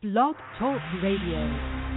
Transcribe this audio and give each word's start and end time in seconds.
Blog 0.00 0.36
Talk 0.56 0.80
Radio. 1.02 1.88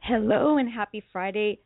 Hello 0.00 0.56
and 0.56 0.70
happy 0.70 1.04
Friday, 1.12 1.60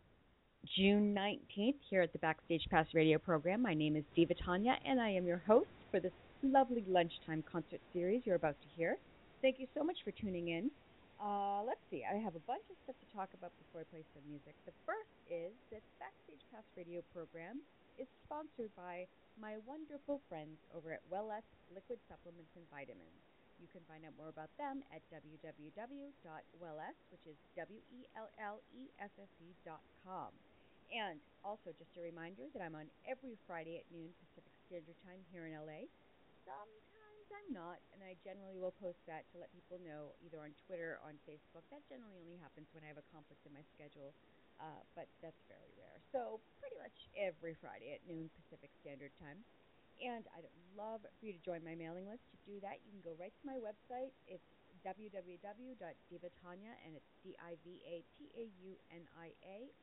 June 0.79 1.11
19th, 1.11 1.83
here 1.91 1.99
at 1.99 2.15
the 2.15 2.23
Backstage 2.23 2.63
Pass 2.71 2.87
radio 2.95 3.19
program. 3.19 3.59
My 3.59 3.75
name 3.75 3.99
is 3.99 4.07
Diva 4.15 4.39
Taunia, 4.39 4.79
and 4.87 5.03
I 5.03 5.11
am 5.11 5.27
your 5.27 5.43
host 5.43 5.67
for 5.91 5.99
this 5.99 6.15
lovely 6.47 6.87
lunchtime 6.87 7.43
concert 7.43 7.83
series 7.91 8.23
you're 8.23 8.39
about 8.39 8.55
to 8.55 8.69
hear. 8.79 8.95
Thank 9.43 9.59
you 9.59 9.67
so 9.75 9.83
much 9.83 9.99
for 10.07 10.15
tuning 10.15 10.55
in. 10.55 10.71
Uh, 11.19 11.67
let's 11.67 11.83
see, 11.91 12.07
I 12.07 12.23
have 12.23 12.39
a 12.39 12.45
bunch 12.47 12.63
of 12.71 12.79
stuff 12.87 12.95
to 13.03 13.09
talk 13.11 13.35
about 13.35 13.51
before 13.67 13.83
I 13.83 13.87
play 13.91 14.07
some 14.15 14.23
music. 14.31 14.55
The 14.63 14.71
first 14.87 15.11
is 15.27 15.51
that 15.75 15.83
Backstage 15.99 16.39
Pass 16.55 16.63
radio 16.79 17.03
program 17.11 17.59
is 17.99 18.07
sponsored 18.31 18.71
by 18.79 19.11
my 19.43 19.59
wonderful 19.67 20.23
friends 20.31 20.55
over 20.71 20.95
at 20.95 21.03
Wellesse 21.11 21.51
Liquid 21.75 21.99
Supplements 22.07 22.55
and 22.55 22.63
Vitamins. 22.71 23.19
You 23.59 23.67
can 23.75 23.83
find 23.91 24.07
out 24.07 24.15
more 24.15 24.31
about 24.31 24.55
them 24.55 24.87
at 24.95 25.03
www.wellesse, 25.11 27.03
which 27.11 27.27
is 27.27 27.35
W-E-L-L-E-S-S-E 27.59 29.49
dot 29.67 29.83
com. 30.07 30.31
And 30.91 31.23
also, 31.47 31.71
just 31.79 31.95
a 31.95 32.03
reminder 32.03 32.51
that 32.51 32.59
I'm 32.59 32.75
on 32.75 32.91
every 33.07 33.39
Friday 33.47 33.79
at 33.79 33.87
noon 33.95 34.11
Pacific 34.27 34.51
Standard 34.67 34.99
Time 35.07 35.23
here 35.31 35.47
in 35.47 35.55
LA. 35.55 35.87
Sometimes 36.43 37.27
I'm 37.31 37.51
not, 37.55 37.79
and 37.95 38.03
I 38.03 38.19
generally 38.27 38.59
will 38.59 38.75
post 38.83 38.99
that 39.07 39.23
to 39.31 39.39
let 39.39 39.55
people 39.55 39.79
know 39.87 40.19
either 40.27 40.43
on 40.43 40.51
Twitter 40.67 40.99
or 40.99 41.15
on 41.15 41.15
Facebook. 41.31 41.63
That 41.71 41.87
generally 41.87 42.19
only 42.27 42.43
happens 42.43 42.67
when 42.75 42.83
I 42.83 42.91
have 42.91 42.99
a 42.99 43.07
conflict 43.15 43.39
in 43.47 43.55
my 43.55 43.63
schedule, 43.79 44.11
uh, 44.59 44.83
but 44.99 45.07
that's 45.23 45.39
very 45.47 45.71
rare. 45.79 46.03
So, 46.11 46.43
pretty 46.59 46.75
much 46.83 47.07
every 47.15 47.55
Friday 47.63 47.95
at 47.95 48.03
noon 48.11 48.27
Pacific 48.35 48.75
Standard 48.83 49.15
Time. 49.23 49.47
And 50.03 50.27
I'd 50.35 50.49
love 50.75 51.07
for 51.07 51.23
you 51.23 51.39
to 51.39 51.43
join 51.47 51.63
my 51.63 51.79
mailing 51.79 52.11
list. 52.11 52.27
To 52.35 52.39
do 52.51 52.59
that, 52.67 52.83
you 52.83 52.91
can 52.99 53.05
go 53.05 53.15
right 53.15 53.31
to 53.33 53.45
my 53.47 53.63
website. 53.63 54.11
It's 54.27 54.51
www.divataunia, 54.87 56.73
and 56.85 56.97
it's 56.97 57.11
D-I-V-A-T-A-U-N-I-A, 57.25 57.99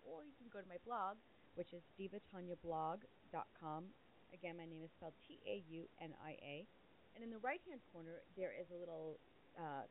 or 0.06 0.26
you 0.26 0.34
can 0.38 0.50
go 0.52 0.60
to 0.62 0.70
my 0.70 0.78
blog, 0.86 1.18
which 1.56 1.74
is 1.74 1.82
divatauniablog.com. 1.98 3.82
Again, 4.34 4.58
my 4.58 4.66
name 4.66 4.84
is 4.84 4.92
spelled 4.98 5.16
T-A-U-N-I-A. 5.28 6.66
And 7.16 7.24
in 7.24 7.32
the 7.34 7.40
right-hand 7.42 7.82
corner, 7.94 8.22
there 8.38 8.54
is 8.54 8.70
a 8.70 8.78
little, 8.78 9.18
uh, 9.58 9.86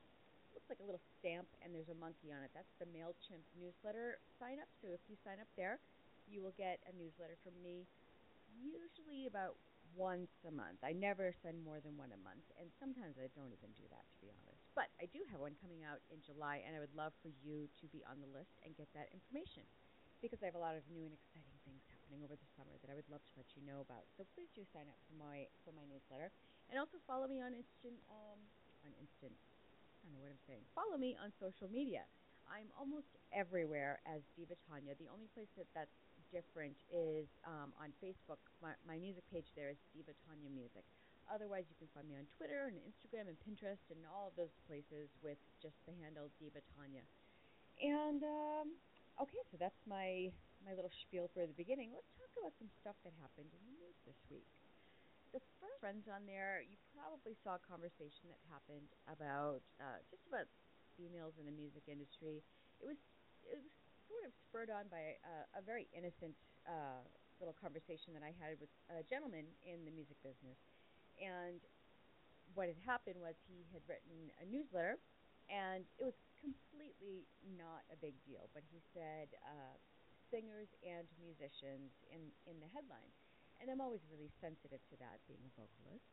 looks 0.55 0.69
like 0.71 0.79
a 0.79 0.87
little 0.87 1.03
stamp, 1.19 1.48
and 1.63 1.75
there's 1.75 1.91
a 1.91 1.98
monkey 1.98 2.31
on 2.31 2.43
it. 2.47 2.55
That's 2.55 2.70
the 2.79 2.87
MailChimp 2.95 3.43
newsletter 3.59 4.23
sign 4.39 4.63
up. 4.63 4.70
So 4.79 4.95
if 4.95 5.03
you 5.11 5.17
sign 5.27 5.43
up 5.43 5.51
there, 5.59 5.83
you 6.31 6.43
will 6.43 6.55
get 6.59 6.79
a 6.87 6.93
newsletter 6.95 7.39
from 7.43 7.55
me, 7.63 7.87
usually 8.59 9.27
about 9.27 9.59
once 9.97 10.31
a 10.47 10.53
month. 10.53 10.79
I 10.85 10.93
never 10.93 11.35
send 11.43 11.65
more 11.65 11.81
than 11.81 11.97
one 11.97 12.13
a 12.13 12.20
month, 12.23 12.45
and 12.61 12.69
sometimes 12.79 13.17
I 13.19 13.27
don't 13.35 13.51
even 13.51 13.73
do 13.79 13.87
that, 13.91 14.05
to 14.05 14.17
be 14.20 14.29
honest. 14.31 14.56
But 14.77 14.93
I 15.01 15.09
do 15.09 15.25
have 15.33 15.41
one 15.41 15.57
coming 15.65 15.89
out 15.89 16.05
in 16.13 16.21
July, 16.21 16.61
and 16.61 16.77
I 16.77 16.85
would 16.85 16.93
love 16.93 17.17
for 17.25 17.33
you 17.41 17.65
to 17.81 17.85
be 17.89 18.05
on 18.05 18.21
the 18.21 18.29
list 18.29 18.53
and 18.61 18.77
get 18.77 18.93
that 18.93 19.09
information 19.09 19.65
because 20.21 20.45
I 20.45 20.53
have 20.53 20.59
a 20.59 20.61
lot 20.61 20.77
of 20.77 20.85
new 20.93 21.09
and 21.09 21.17
exciting 21.17 21.57
things 21.65 21.81
happening 21.89 22.21
over 22.21 22.37
the 22.37 22.51
summer 22.61 22.77
that 22.85 22.93
I 22.93 22.97
would 22.97 23.09
love 23.09 23.25
to 23.25 23.35
let 23.41 23.49
you 23.57 23.65
know 23.65 23.81
about. 23.81 24.05
So 24.21 24.29
please 24.37 24.53
do 24.53 24.69
sign 24.77 24.85
up 24.93 25.01
for 25.09 25.17
my 25.17 25.49
for 25.65 25.73
my 25.73 25.89
newsletter, 25.89 26.29
and 26.69 26.77
also 26.77 27.01
follow 27.09 27.25
me 27.25 27.41
on 27.41 27.57
instant 27.57 27.97
um, 28.13 28.36
on 28.85 28.92
instant. 29.01 29.33
I 29.33 30.13
don't 30.13 30.20
know 30.20 30.23
what 30.29 30.36
I'm 30.36 30.45
saying. 30.45 30.65
Follow 30.77 31.01
me 31.01 31.17
on 31.17 31.33
social 31.41 31.73
media. 31.73 32.05
I'm 32.47 32.69
almost 32.79 33.11
everywhere 33.33 33.98
as 34.07 34.23
Diva 34.39 34.55
Taunia. 34.69 34.95
The 35.01 35.11
only 35.11 35.27
place 35.35 35.51
that 35.59 35.67
that's 35.75 35.97
different 36.31 36.77
is 36.92 37.27
um, 37.42 37.75
on 37.81 37.91
Facebook. 37.98 38.39
My, 38.63 38.77
my 38.86 39.01
music 39.03 39.27
page 39.33 39.51
there 39.59 39.70
is 39.70 39.81
Diva 39.91 40.15
Taunia 40.27 40.53
Music. 40.53 40.86
Otherwise, 41.27 41.67
you 41.67 41.77
can 41.79 41.91
find 41.91 42.07
me 42.07 42.14
on 42.14 42.27
Twitter 42.39 42.70
and 42.70 42.79
Instagram 42.87 43.27
and 43.27 43.37
Pinterest 43.42 43.83
and 43.91 43.98
all 44.07 44.31
of 44.31 44.35
those 44.39 44.55
places 44.70 45.11
with 45.20 45.39
just 45.59 45.75
the 45.85 45.95
handle 45.98 46.31
Diva 46.39 46.63
Taunia. 46.75 47.03
And 47.83 48.23
um, 48.23 48.79
okay, 49.20 49.42
so 49.51 49.59
that's 49.59 49.79
my 49.85 50.31
my 50.65 50.73
little 50.73 50.92
spiel 51.05 51.29
for 51.35 51.45
the 51.45 51.55
beginning. 51.55 51.92
Let's 51.92 52.11
talk 52.17 52.31
about 52.39 52.55
some 52.59 52.70
stuff 52.81 52.97
that 53.05 53.13
happened 53.23 53.53
in 53.53 53.63
the 53.69 53.75
news 53.79 53.97
this 54.09 54.19
week. 54.33 54.48
The 55.35 55.42
first 55.61 55.79
friends 55.83 56.09
on 56.09 56.25
there, 56.25 56.65
you 56.65 56.81
probably 56.97 57.36
saw 57.45 57.61
a 57.61 57.63
conversation 57.67 58.33
that 58.33 58.41
happened 58.48 58.89
about 59.11 59.61
uh, 59.83 60.01
just 60.09 60.25
about 60.31 60.48
females 60.97 61.36
in 61.36 61.45
the 61.45 61.53
music 61.53 61.85
industry. 61.91 62.41
It 62.81 62.86
was 62.89 62.98
it 63.45 63.61
was 63.61 63.67
sort 64.09 64.25
of 64.25 64.33
spurred 64.48 64.70
on 64.70 64.89
by 64.89 65.19
a, 65.23 65.61
a 65.61 65.63
very 65.63 65.91
innocent 65.92 66.35
uh, 66.65 67.03
little 67.39 67.55
conversation 67.59 68.17
that 68.17 68.25
I 68.25 68.33
had 68.41 68.57
with 68.59 68.73
a 68.89 69.05
gentleman 69.05 69.45
in 69.63 69.85
the 69.85 69.92
music 69.92 70.17
business. 70.25 70.57
And 71.21 71.61
what 72.55 72.69
had 72.69 72.81
happened 72.85 73.21
was 73.21 73.37
he 73.49 73.67
had 73.73 73.85
written 73.89 74.33
a 74.41 74.47
newsletter, 74.49 74.97
and 75.49 75.85
it 76.01 76.05
was 76.05 76.17
completely 76.41 77.29
not 77.57 77.85
a 77.93 77.97
big 77.99 78.17
deal. 78.25 78.49
But 78.57 78.65
he 78.73 78.81
said 78.97 79.33
uh, 79.45 79.77
singers 80.33 80.69
and 80.85 81.07
musicians 81.21 81.93
in 82.09 82.33
in 82.49 82.61
the 82.61 82.71
headline, 82.73 83.13
and 83.61 83.69
I'm 83.69 83.81
always 83.81 84.05
really 84.09 84.33
sensitive 84.41 84.81
to 84.93 84.97
that, 85.01 85.21
being 85.29 85.43
a 85.45 85.53
vocalist, 85.55 86.07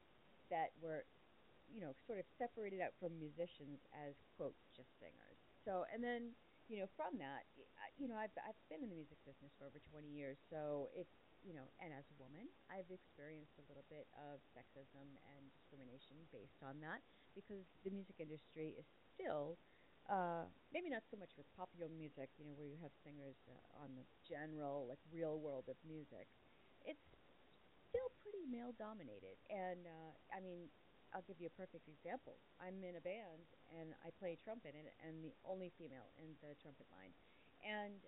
that 0.51 0.75
were 0.79 1.07
you 1.71 1.79
know, 1.79 1.95
sort 2.05 2.19
of 2.19 2.25
separated 2.35 2.83
out 2.83 2.91
from 2.99 3.15
musicians 3.17 3.79
as 3.95 4.13
quote 4.35 4.55
just 4.75 4.89
singers. 4.99 5.39
So, 5.63 5.87
and 5.89 6.03
then 6.03 6.35
you 6.71 6.79
know, 6.79 6.87
from 6.95 7.19
that, 7.19 7.43
you 7.99 8.07
know, 8.07 8.15
I've 8.15 8.33
I've 8.39 8.57
been 8.71 8.83
in 8.83 8.89
the 8.91 8.99
music 8.99 9.19
business 9.27 9.51
for 9.59 9.67
over 9.67 9.79
20 9.91 10.07
years, 10.07 10.39
so 10.47 10.89
it's 10.95 11.11
you 11.43 11.51
know, 11.51 11.67
and 11.83 11.91
as 11.91 12.07
a 12.07 12.15
woman, 12.17 12.47
I've 12.71 12.87
experienced 12.87 13.59
a 13.59 13.65
little 13.67 13.83
bit 13.91 14.07
of 14.15 14.39
sexism 14.55 15.07
and 15.35 15.41
discrimination 15.51 16.15
based 16.31 16.63
on 16.63 16.79
that 16.81 17.03
because 17.35 17.67
the 17.83 17.91
music 17.91 18.17
industry 18.19 18.75
is 18.79 18.87
still 19.13 19.59
uh, 20.11 20.47
maybe 20.75 20.91
not 20.91 21.03
so 21.07 21.15
much 21.15 21.31
with 21.39 21.47
popular 21.55 21.87
music, 21.87 22.27
you 22.35 22.43
know, 22.43 22.55
where 22.59 22.67
you 22.67 22.75
have 22.83 22.91
singers 23.07 23.39
uh, 23.47 23.83
on 23.83 23.95
the 23.95 24.03
general, 24.27 24.83
like 24.87 24.99
real 25.11 25.39
world 25.39 25.67
of 25.71 25.79
music. 25.87 26.27
It's 26.83 27.07
still 27.87 28.11
pretty 28.19 28.43
male 28.43 28.75
dominated, 28.75 29.39
and 29.47 29.87
uh, 29.87 30.11
I 30.35 30.43
mean, 30.43 30.67
I'll 31.13 31.23
give 31.23 31.37
you 31.37 31.47
a 31.47 31.55
perfect 31.55 31.85
example. 31.85 32.41
I'm 32.57 32.81
in 32.81 32.97
a 32.97 33.03
band 33.05 33.45
and 33.77 33.93
I 34.01 34.09
play 34.17 34.33
trumpet 34.41 34.73
and, 34.73 34.89
and 35.05 35.21
the 35.21 35.37
only 35.45 35.69
female 35.77 36.09
in 36.17 36.33
the 36.41 36.57
trumpet 36.57 36.89
line. 36.89 37.13
And 37.61 38.01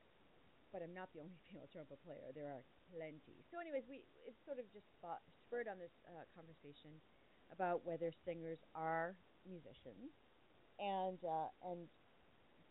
but 0.75 0.83
I'm 0.83 0.91
not 0.91 1.07
the 1.15 1.23
only 1.23 1.39
female 1.47 1.71
trumpet 1.71 2.03
player. 2.03 2.35
There 2.35 2.51
are 2.51 2.67
plenty. 2.91 3.39
So, 3.47 3.63
anyways, 3.63 3.87
we 3.87 4.03
it 4.27 4.35
sort 4.43 4.59
of 4.59 4.67
just 4.75 4.83
spot, 4.99 5.23
spurred 5.47 5.71
on 5.71 5.79
this 5.79 5.95
uh, 6.11 6.27
conversation 6.35 6.99
about 7.47 7.87
whether 7.87 8.11
singers 8.27 8.59
are 8.75 9.15
musicians, 9.47 10.11
and 10.75 11.15
uh, 11.23 11.47
and 11.63 11.87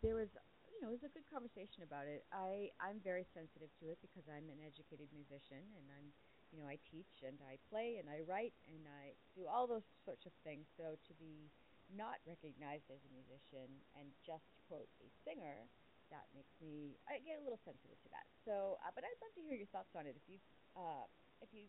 there 0.05 0.21
was 0.21 0.29
you 0.69 0.85
know 0.85 0.93
it 0.93 1.01
was 1.01 1.09
a 1.09 1.13
good 1.17 1.25
conversation 1.33 1.81
about 1.81 2.05
it. 2.05 2.29
I 2.29 2.69
I'm 2.77 3.01
very 3.01 3.25
sensitive 3.33 3.73
to 3.81 3.89
it 3.89 3.97
because 4.05 4.29
I'm 4.29 4.53
an 4.53 4.61
educated 4.61 5.09
musician 5.17 5.65
and 5.81 5.89
I'm 5.89 6.13
you 6.53 6.63
know, 6.63 6.71
I 6.71 6.79
teach 6.87 7.27
and 7.27 7.35
I 7.51 7.59
play 7.67 7.99
and 7.99 8.07
I 8.07 8.23
write 8.31 8.55
and 8.71 8.87
I 8.87 9.19
do 9.35 9.43
all 9.51 9.67
those 9.67 9.83
sorts 10.07 10.23
of 10.23 10.31
things. 10.47 10.71
So 10.79 10.95
to 10.95 11.13
be 11.19 11.51
not 11.91 12.23
recognized 12.23 12.87
as 12.95 13.03
a 13.03 13.11
musician 13.11 13.67
and 13.99 14.07
just 14.23 14.47
quote 14.71 14.87
a 15.03 15.11
singer, 15.27 15.67
that 16.15 16.31
makes 16.31 16.55
me 16.63 16.95
I 17.11 17.19
get 17.27 17.43
a 17.43 17.45
little 17.45 17.59
sensitive 17.67 17.99
to 18.07 18.09
that. 18.15 18.27
So, 18.47 18.79
uh, 18.87 18.95
but 18.95 19.03
I'd 19.03 19.19
love 19.19 19.35
to 19.35 19.43
hear 19.43 19.59
your 19.59 19.69
thoughts 19.75 19.91
on 19.99 20.07
it. 20.07 20.15
If 20.15 20.25
you 20.31 20.39
uh, 20.79 21.11
if 21.43 21.51
you 21.51 21.67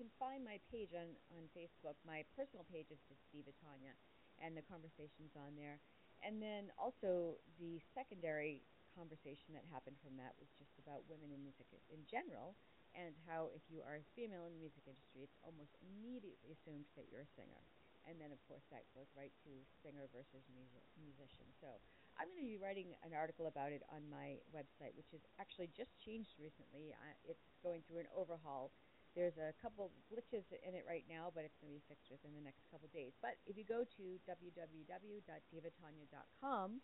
can 0.00 0.08
find 0.16 0.40
my 0.40 0.56
page 0.72 0.96
on 0.96 1.12
on 1.36 1.52
Facebook, 1.52 2.00
my 2.08 2.24
personal 2.32 2.64
page 2.72 2.88
is 2.88 3.00
just 3.04 3.20
Diva 3.28 3.52
Taunia, 3.60 3.92
and 4.40 4.56
the 4.56 4.64
conversations 4.64 5.36
on 5.36 5.52
there. 5.60 5.76
And 6.24 6.40
then 6.40 6.72
also 6.80 7.36
the 7.60 7.76
secondary 7.92 8.64
conversation 8.96 9.52
that 9.52 9.68
happened 9.68 10.00
from 10.00 10.16
that 10.16 10.32
was 10.40 10.48
just 10.56 10.72
about 10.80 11.04
women 11.12 11.28
in 11.28 11.44
music 11.44 11.68
in 11.92 12.00
general 12.08 12.56
and 12.96 13.12
how 13.28 13.52
if 13.52 13.60
you 13.68 13.84
are 13.84 14.00
a 14.00 14.06
female 14.16 14.48
in 14.48 14.56
the 14.56 14.62
music 14.64 14.88
industry, 14.88 15.20
it's 15.20 15.36
almost 15.44 15.76
immediately 15.84 16.56
assumed 16.56 16.88
that 16.96 17.12
you're 17.12 17.28
a 17.28 17.32
singer. 17.36 17.60
And 18.08 18.16
then, 18.16 18.32
of 18.32 18.40
course, 18.48 18.64
that 18.72 18.88
goes 18.96 19.10
right 19.12 19.34
to 19.44 19.52
singer 19.84 20.08
versus 20.14 20.48
music, 20.48 20.80
musician. 20.96 21.44
So 21.60 21.76
I'm 22.16 22.32
going 22.32 22.40
to 22.40 22.48
be 22.48 22.56
writing 22.56 22.96
an 23.04 23.12
article 23.12 23.44
about 23.46 23.72
it 23.76 23.84
on 23.92 24.08
my 24.08 24.40
website, 24.52 24.96
which 24.96 25.12
is 25.12 25.20
actually 25.36 25.68
just 25.76 25.92
changed 26.00 26.32
recently. 26.40 26.96
Uh, 26.96 27.12
it's 27.28 27.44
going 27.60 27.82
through 27.84 28.00
an 28.04 28.08
overhaul. 28.16 28.72
There's 29.12 29.36
a 29.40 29.52
couple 29.60 29.92
glitches 30.12 30.44
in 30.64 30.74
it 30.76 30.84
right 30.84 31.04
now, 31.08 31.32
but 31.32 31.44
it's 31.44 31.56
going 31.60 31.72
to 31.72 31.78
be 31.80 31.84
fixed 31.88 32.10
within 32.12 32.34
the 32.36 32.44
next 32.44 32.68
couple 32.68 32.88
days. 32.92 33.16
But 33.20 33.36
if 33.48 33.56
you 33.56 33.64
go 33.64 33.84
to 33.84 34.04
www.divataunia.com, 34.28 36.80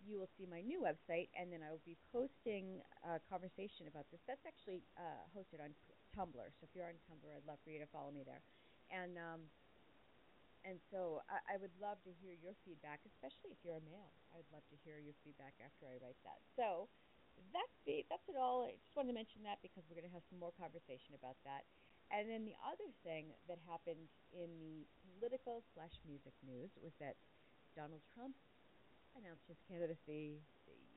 you 0.00 0.16
will 0.16 0.32
see 0.36 0.48
my 0.48 0.64
new 0.64 0.80
website, 0.80 1.28
and 1.36 1.52
then 1.52 1.60
I 1.60 1.68
will 1.72 1.84
be 1.84 1.96
posting 2.12 2.80
a 3.04 3.20
conversation 3.28 3.88
about 3.88 4.08
this. 4.08 4.20
That's 4.24 4.44
actually 4.48 4.80
uh, 4.96 5.28
hosted 5.36 5.60
on 5.60 5.76
Tumblr. 6.16 6.48
So 6.56 6.64
if 6.64 6.72
you're 6.72 6.88
on 6.88 6.96
Tumblr, 7.08 7.28
I'd 7.28 7.44
love 7.44 7.60
for 7.64 7.70
you 7.72 7.80
to 7.80 7.88
follow 7.92 8.12
me 8.12 8.24
there. 8.24 8.40
And 8.88 9.20
um, 9.20 9.40
and 10.70 10.78
so 10.94 11.26
I, 11.26 11.42
I 11.42 11.54
would 11.58 11.74
love 11.82 11.98
to 12.06 12.14
hear 12.22 12.30
your 12.38 12.54
feedback, 12.62 13.02
especially 13.02 13.50
if 13.50 13.58
you're 13.66 13.74
a 13.74 13.82
male. 13.82 14.14
I 14.30 14.38
would 14.38 14.46
love 14.54 14.62
to 14.70 14.78
hear 14.86 15.02
your 15.02 15.18
feedback 15.26 15.58
after 15.58 15.90
I 15.90 15.98
write 15.98 16.22
that. 16.22 16.38
So 16.54 16.86
that's 17.50 17.74
the, 17.82 18.06
that's 18.06 18.22
it 18.30 18.38
all. 18.38 18.70
I 18.70 18.78
just 18.78 18.94
wanted 18.94 19.10
to 19.10 19.18
mention 19.18 19.42
that 19.42 19.58
because 19.66 19.82
we're 19.90 19.98
going 19.98 20.06
to 20.06 20.14
have 20.14 20.22
some 20.30 20.38
more 20.38 20.54
conversation 20.54 21.18
about 21.18 21.34
that. 21.42 21.66
And 22.14 22.30
then 22.30 22.46
the 22.46 22.54
other 22.62 22.86
thing 23.02 23.34
that 23.50 23.58
happened 23.66 24.06
in 24.30 24.50
the 24.62 24.86
political 25.10 25.66
slash 25.74 25.94
music 26.06 26.34
news 26.46 26.70
was 26.78 26.94
that 27.02 27.18
Donald 27.74 28.02
Trump 28.14 28.38
announced 29.18 29.46
his 29.50 29.58
candidacy. 29.66 30.38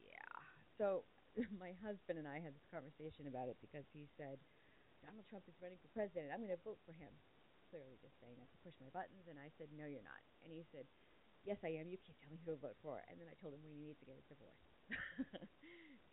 Yeah. 0.06 0.38
So 0.78 1.06
my 1.58 1.74
husband 1.82 2.22
and 2.22 2.30
I 2.30 2.38
had 2.38 2.54
this 2.54 2.70
conversation 2.70 3.26
about 3.26 3.50
it 3.50 3.58
because 3.58 3.90
he 3.90 4.06
said 4.22 4.38
Donald 5.02 5.26
Trump 5.34 5.50
is 5.50 5.58
running 5.58 5.82
for 5.82 5.90
president. 5.98 6.30
I'm 6.30 6.46
going 6.46 6.54
to 6.54 6.62
vote 6.62 6.82
for 6.86 6.94
him 6.94 7.14
clearly 7.74 7.98
just 8.06 8.14
saying 8.22 8.38
not 8.38 8.54
to 8.54 8.62
push 8.62 8.78
my 8.78 8.94
buttons. 8.94 9.26
And 9.26 9.42
I 9.42 9.50
said, 9.58 9.74
no, 9.74 9.90
you're 9.90 10.06
not. 10.06 10.22
And 10.46 10.54
he 10.54 10.62
said, 10.70 10.86
yes, 11.42 11.58
I 11.66 11.74
am. 11.82 11.90
You 11.90 11.98
can't 11.98 12.14
tell 12.22 12.30
me 12.30 12.38
who 12.46 12.54
to 12.54 12.62
vote 12.62 12.78
for. 12.86 13.02
And 13.10 13.18
then 13.18 13.26
I 13.26 13.34
told 13.42 13.58
him 13.58 13.66
we 13.66 13.74
need 13.74 13.98
to 13.98 14.06
get 14.06 14.22
a 14.22 14.26
divorce. 14.30 14.66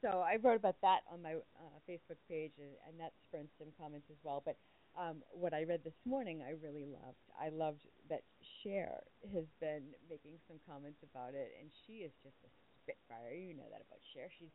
so 0.01 0.25
I 0.25 0.41
wrote 0.41 0.57
about 0.57 0.81
that 0.81 1.05
on 1.12 1.21
my 1.21 1.37
uh, 1.37 1.77
Facebook 1.85 2.17
page, 2.25 2.57
and, 2.57 2.73
and 2.89 2.97
that 2.97 3.12
spurned 3.29 3.53
some 3.61 3.77
comments 3.77 4.09
as 4.09 4.17
well. 4.25 4.41
But 4.41 4.57
um, 4.97 5.21
what 5.37 5.53
I 5.53 5.69
read 5.69 5.85
this 5.85 6.01
morning, 6.09 6.41
I 6.41 6.57
really 6.57 6.89
loved. 6.89 7.21
I 7.37 7.53
loved 7.53 7.85
that 8.09 8.25
Cher 8.62 9.05
has 9.37 9.45
been 9.61 9.93
making 10.09 10.41
some 10.49 10.59
comments 10.65 11.05
about 11.05 11.37
it, 11.37 11.53
and 11.61 11.69
she 11.85 12.03
is 12.03 12.12
just 12.25 12.41
a 12.43 12.51
spitfire. 12.83 13.37
You 13.37 13.55
know 13.55 13.69
that 13.69 13.85
about 13.85 14.01
Cher. 14.17 14.33
She's 14.33 14.55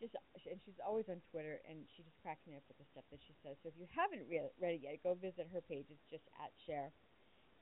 just 0.00 0.14
and 0.46 0.58
she's 0.64 0.78
always 0.82 1.06
on 1.08 1.22
Twitter, 1.30 1.60
and 1.68 1.86
she 1.94 2.02
just 2.02 2.18
cracks 2.22 2.42
me 2.46 2.56
up 2.56 2.66
with 2.66 2.78
the 2.78 2.88
stuff 2.92 3.06
that 3.10 3.20
she 3.24 3.34
says. 3.42 3.56
So 3.62 3.70
if 3.70 3.76
you 3.78 3.86
haven't 3.90 4.26
re- 4.28 4.52
read 4.60 4.80
it 4.80 4.82
yet, 4.84 5.02
go 5.02 5.14
visit 5.14 5.48
her 5.52 5.62
page. 5.62 5.86
It's 5.90 6.08
just 6.10 6.26
at 6.40 6.50
Cher. 6.66 6.90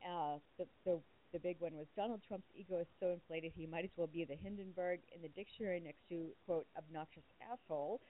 Uh, 0.02 0.38
the 0.58 0.67
the 0.84 1.00
the 1.32 1.40
big 1.40 1.56
one 1.61 1.76
was 1.76 1.88
Donald 1.96 2.20
Trump's 2.29 2.49
ego 2.52 2.81
is 2.81 2.90
so 3.00 3.12
inflated 3.17 3.52
he 3.56 3.67
might 3.67 3.84
as 3.84 3.94
well 3.96 4.08
be 4.08 4.25
the 4.25 4.37
Hindenburg 4.37 5.00
in 5.14 5.23
the 5.23 5.32
dictionary 5.32 5.81
next 5.81 6.05
to 6.08 6.29
quote 6.44 6.67
obnoxious 6.76 7.25
asshole. 7.40 8.00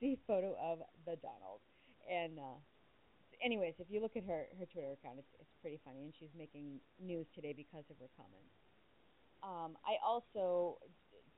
See 0.00 0.18
photo 0.26 0.58
of 0.58 0.82
the 1.06 1.14
Donald. 1.22 1.62
And 2.10 2.38
uh, 2.38 2.58
anyways, 3.44 3.74
if 3.78 3.86
you 3.90 4.00
look 4.00 4.16
at 4.16 4.24
her 4.24 4.46
her 4.58 4.66
Twitter 4.66 4.92
account, 4.92 5.18
it's 5.18 5.34
it's 5.38 5.54
pretty 5.60 5.78
funny, 5.84 6.02
and 6.02 6.12
she's 6.18 6.32
making 6.36 6.80
news 6.98 7.26
today 7.34 7.54
because 7.54 7.84
of 7.90 7.98
her 7.98 8.10
comments. 8.18 8.54
Um, 9.42 9.74
I 9.82 9.98
also 10.06 10.78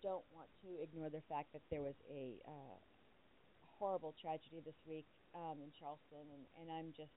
don't 0.05 0.29
want 0.37 0.53
to 0.61 0.77
ignore 0.85 1.09
the 1.09 1.25
fact 1.33 1.49
that 1.57 1.65
there 1.73 1.81
was 1.81 1.97
a 2.13 2.37
uh, 2.45 2.77
horrible 3.81 4.13
tragedy 4.21 4.61
this 4.61 4.77
week 4.85 5.09
um, 5.33 5.65
in 5.65 5.73
Charleston, 5.73 6.29
and, 6.29 6.45
and 6.61 6.69
I'm 6.69 6.93
just 6.93 7.17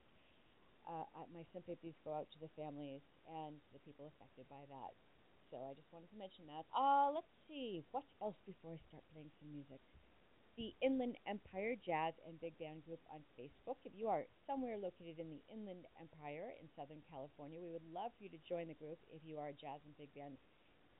uh, 0.88 1.04
my 1.28 1.44
sympathies 1.52 2.00
go 2.00 2.16
out 2.16 2.32
to 2.32 2.40
the 2.40 2.48
families 2.56 3.04
and 3.28 3.60
the 3.76 3.80
people 3.84 4.08
affected 4.08 4.48
by 4.48 4.64
that. 4.72 4.96
So 5.52 5.60
I 5.68 5.76
just 5.76 5.92
wanted 5.92 6.08
to 6.12 6.16
mention 6.16 6.48
that. 6.48 6.64
Uh, 6.72 7.12
let's 7.12 7.28
see 7.44 7.84
what 7.92 8.08
else 8.24 8.40
before 8.48 8.72
I 8.72 8.80
start 8.88 9.04
playing 9.12 9.28
some 9.36 9.52
music. 9.52 9.84
The 10.56 10.72
Inland 10.80 11.20
Empire 11.28 11.76
Jazz 11.76 12.16
and 12.24 12.40
Big 12.40 12.56
Band 12.56 12.88
Group 12.88 13.04
on 13.12 13.20
Facebook. 13.36 13.78
If 13.84 13.92
you 13.92 14.08
are 14.08 14.24
somewhere 14.48 14.80
located 14.80 15.20
in 15.20 15.28
the 15.28 15.44
Inland 15.52 15.84
Empire 16.00 16.56
in 16.56 16.72
Southern 16.72 17.04
California, 17.12 17.60
we 17.60 17.68
would 17.68 17.84
love 17.92 18.16
for 18.16 18.24
you 18.24 18.32
to 18.32 18.48
join 18.48 18.72
the 18.72 18.80
group 18.80 18.98
if 19.12 19.20
you 19.28 19.36
are 19.36 19.52
a 19.52 19.60
jazz 19.60 19.84
and 19.84 19.92
big 20.00 20.10
band 20.16 20.40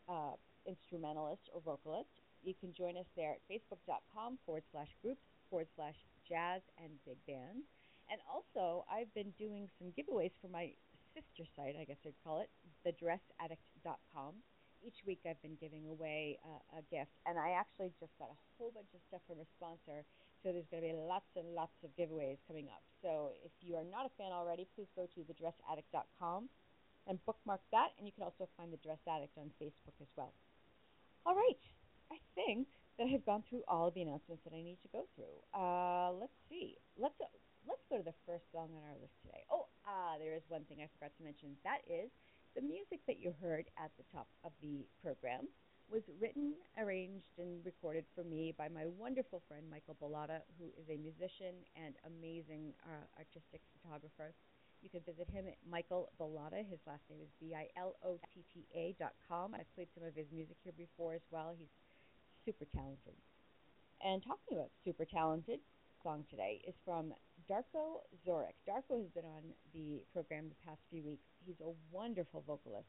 uh, 0.09 0.37
instrumentalist 0.69 1.49
or 1.55 1.65
vocalist, 1.65 2.13
you 2.45 2.55
can 2.55 2.77
join 2.77 2.97
us 2.97 3.09
there 3.17 3.33
at 3.33 3.43
facebook.com 3.49 4.39
forward 4.45 4.63
slash 4.71 4.93
groups 5.03 5.25
forward 5.49 5.67
slash 5.75 5.97
jazz 6.29 6.61
and 6.77 6.93
big 7.09 7.19
band. 7.27 7.65
And 8.13 8.21
also, 8.29 8.85
I've 8.89 9.13
been 9.17 9.33
doing 9.41 9.69
some 9.81 9.93
giveaways 9.97 10.33
for 10.41 10.49
my 10.49 10.73
sister 11.17 11.49
site, 11.57 11.77
I 11.77 11.85
guess 11.85 12.01
I'd 12.05 12.17
call 12.23 12.41
it, 12.45 12.53
thedressaddict.com. 12.85 14.33
Each 14.79 15.03
week 15.03 15.27
I've 15.27 15.41
been 15.43 15.59
giving 15.59 15.91
away 15.91 16.39
uh, 16.47 16.79
a 16.79 16.83
gift, 16.87 17.11
and 17.27 17.35
I 17.35 17.59
actually 17.59 17.91
just 17.99 18.15
got 18.17 18.31
a 18.31 18.39
whole 18.57 18.71
bunch 18.71 18.95
of 18.95 19.03
stuff 19.11 19.21
from 19.27 19.43
a 19.43 19.49
sponsor, 19.59 20.07
so 20.41 20.55
there's 20.55 20.71
going 20.71 20.87
to 20.87 20.95
be 20.95 20.95
lots 20.95 21.27
and 21.35 21.51
lots 21.51 21.75
of 21.83 21.91
giveaways 21.99 22.39
coming 22.47 22.71
up. 22.71 22.87
So 23.03 23.35
if 23.43 23.51
you 23.59 23.75
are 23.75 23.85
not 23.85 24.07
a 24.07 24.13
fan 24.15 24.31
already, 24.31 24.71
please 24.79 24.87
go 24.95 25.11
to 25.11 25.21
thedressaddict.com 25.27 26.47
and 27.11 27.19
bookmark 27.27 27.61
that, 27.75 27.91
and 27.99 28.07
you 28.07 28.15
can 28.15 28.23
also 28.23 28.47
find 28.57 28.71
the 28.71 28.79
Dress 28.79 29.03
Addict 29.11 29.35
on 29.37 29.51
Facebook 29.59 29.99
as 29.99 30.09
well. 30.15 30.31
All 31.29 31.37
right. 31.37 31.61
I 32.09 32.17
think 32.33 32.73
that 32.97 33.05
I've 33.05 33.27
gone 33.29 33.45
through 33.45 33.61
all 33.69 33.93
of 33.93 33.93
the 33.93 34.01
announcements 34.01 34.41
that 34.49 34.57
I 34.57 34.65
need 34.65 34.81
to 34.81 34.89
go 34.89 35.05
through. 35.13 35.37
Uh, 35.53 36.17
let's 36.17 36.33
see. 36.49 36.81
Let's 36.97 37.21
uh, 37.21 37.29
let's 37.69 37.85
go 37.93 38.01
to 38.01 38.07
the 38.09 38.17
first 38.25 38.49
song 38.49 38.73
on 38.73 38.81
our 38.89 38.97
list 38.97 39.13
today. 39.21 39.45
Oh, 39.53 39.69
ah, 39.85 40.17
there 40.17 40.33
is 40.33 40.41
one 40.49 40.65
thing 40.73 40.81
I 40.81 40.89
forgot 40.97 41.13
to 41.21 41.23
mention. 41.23 41.53
That 41.69 41.85
is 41.85 42.09
the 42.57 42.65
music 42.65 43.05
that 43.05 43.21
you 43.21 43.37
heard 43.45 43.69
at 43.77 43.93
the 44.01 44.09
top 44.09 44.33
of 44.41 44.57
the 44.65 44.89
program 45.05 45.53
was 45.93 46.01
written, 46.17 46.57
arranged, 46.81 47.37
and 47.37 47.61
recorded 47.61 48.09
for 48.17 48.25
me 48.25 48.57
by 48.57 48.73
my 48.73 48.89
wonderful 48.97 49.45
friend 49.53 49.69
Michael 49.69 50.01
Bilotta, 50.01 50.41
who 50.57 50.73
is 50.81 50.89
a 50.89 50.97
musician 50.97 51.61
and 51.77 51.93
amazing 52.09 52.73
uh, 52.89 53.05
artistic 53.21 53.61
photographer. 53.77 54.33
You 54.83 54.91
can 54.91 55.01
visit 55.03 55.29
him 55.31 55.47
at 55.47 55.59
Michael 55.69 56.11
Bilotta. 56.21 56.63
His 56.69 56.79
last 56.87 57.03
name 57.11 57.21
is 57.21 57.31
B 57.41 57.55
I 57.55 57.67
L 57.77 57.97
O 58.05 58.19
T 58.35 58.45
T 58.55 58.67
A 58.75 58.95
dot 58.99 59.15
com. 59.27 59.55
I've 59.55 59.69
played 59.75 59.89
some 59.95 60.07
of 60.07 60.15
his 60.15 60.27
music 60.33 60.57
here 60.63 60.75
before 60.77 61.15
as 61.15 61.27
well. 61.31 61.55
He's 61.59 61.73
super 62.45 62.65
talented. 62.75 63.15
And 64.05 64.23
talking 64.23 64.55
about 64.55 64.71
super 64.85 65.05
talented, 65.05 65.59
song 66.03 66.25
today 66.31 66.63
is 66.67 66.75
from 66.85 67.13
Darko 67.51 68.07
Zoric. 68.23 68.55
Darko 68.69 69.03
has 69.03 69.11
been 69.15 69.27
on 69.27 69.43
the 69.75 69.99
program 70.13 70.47
the 70.49 70.61
past 70.65 70.79
few 70.91 71.03
weeks. 71.03 71.27
He's 71.45 71.59
a 71.59 71.75
wonderful 71.91 72.45
vocalist, 72.47 72.89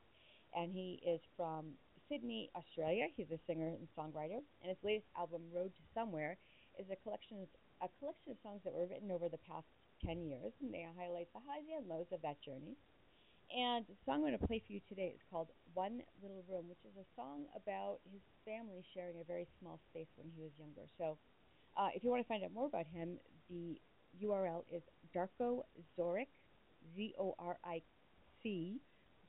and 0.56 0.71
he 0.71 1.01
is 1.01 1.19
from 1.36 1.74
Sydney, 2.07 2.50
Australia. 2.56 3.07
He's 3.18 3.31
a 3.33 3.39
singer 3.47 3.68
and 3.68 3.88
songwriter, 3.97 4.45
and 4.62 4.69
his 4.69 4.77
latest 4.83 5.07
album, 5.18 5.41
Road 5.53 5.74
to 5.74 5.83
Somewhere, 5.94 6.38
is 6.77 6.86
a 6.91 6.97
collection 7.01 7.47
a 7.81 7.88
collection 7.97 8.31
of 8.31 8.38
songs 8.44 8.59
that 8.63 8.74
were 8.74 8.86
written 8.86 9.09
over 9.09 9.30
the 9.30 9.39
past 9.47 9.65
10 10.06 10.25
years, 10.25 10.54
and 10.62 10.74
they 10.74 10.86
highlight 10.98 11.28
the 11.34 11.42
highs 11.48 11.66
and 11.75 11.88
lows 11.88 12.07
of 12.12 12.22
that 12.22 12.42
journey. 12.42 12.75
And 13.50 13.86
the 13.90 13.98
song 14.06 14.22
I'm 14.22 14.22
going 14.22 14.38
to 14.38 14.48
play 14.48 14.62
for 14.66 14.74
you 14.74 14.81
today 14.88 15.12
is 15.16 15.22
called 15.31 15.50
One 15.74 16.01
Little 16.22 16.44
Room, 16.48 16.69
which 16.69 16.86
is 16.86 16.94
a 17.01 17.07
song 17.16 17.46
about 17.56 17.98
his 18.12 18.22
family 18.46 18.86
sharing 18.94 19.18
a 19.19 19.25
very 19.25 19.48
small 19.60 19.80
space 19.90 20.10
when 20.18 20.30
he 20.36 20.42
was 20.44 20.51
younger. 20.60 20.86
So 20.98 21.18
uh, 21.75 21.90
if 21.96 22.04
you 22.04 22.12
want 22.12 22.22
to 22.22 22.28
find 22.28 22.44
out 22.44 22.54
more 22.54 22.68
about 22.68 22.86
him, 22.94 23.18
the 23.50 23.81
URL 24.22 24.63
is 24.72 24.84
Darko 25.15 25.63
Zoric, 25.98 26.29
Z 26.96 27.13
O 27.20 27.36
R 27.39 27.58
I 27.65 27.82
C 28.41 28.79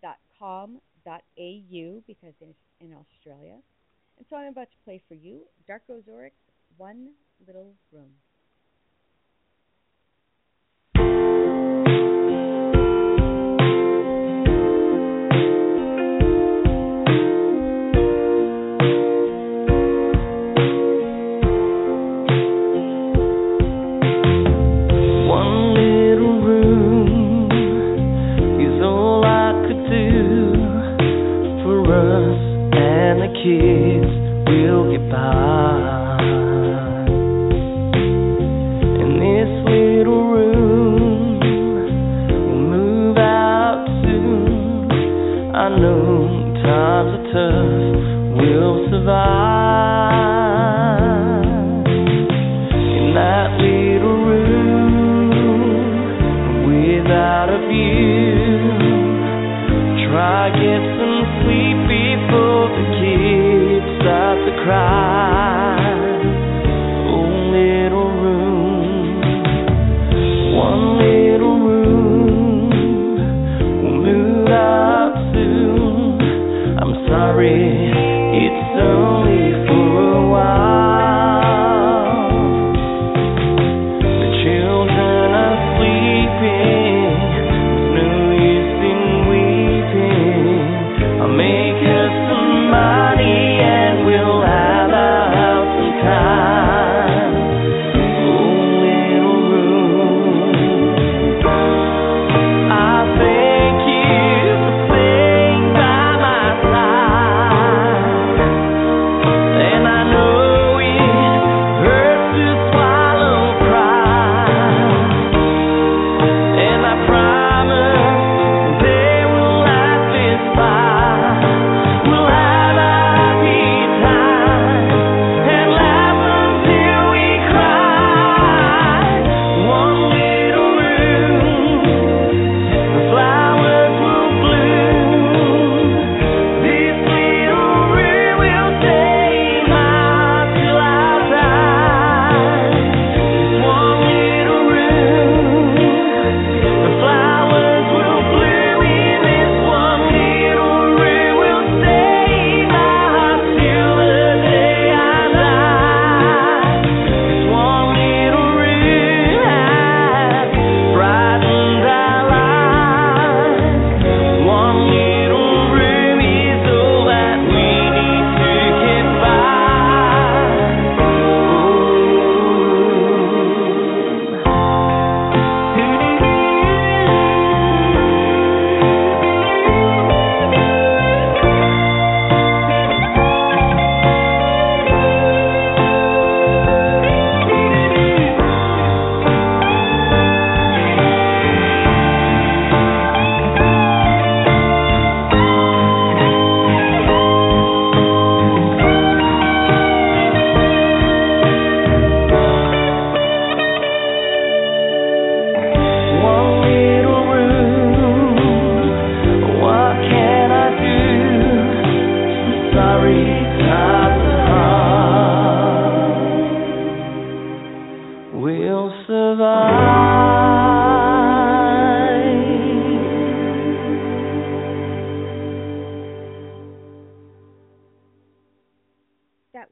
dot 0.03 0.19
com 0.39 0.81
dot 1.05 1.23
au 1.39 2.03
because 2.07 2.35
it's 2.41 2.59
in 2.81 2.93
Australia. 2.93 3.57
And 4.19 4.27
so 4.29 4.37
I'm 4.37 4.49
about 4.49 4.71
to 4.71 4.77
play 4.85 5.01
for 5.09 5.15
you 5.15 5.43
Darko 5.69 6.03
Zoric's 6.05 6.45
One 6.77 7.13
Little 7.47 7.75
Room. 7.93 8.11